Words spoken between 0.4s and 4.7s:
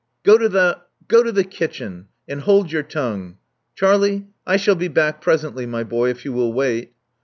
the— go to the kitchen; and hold your tongue. Charlie: I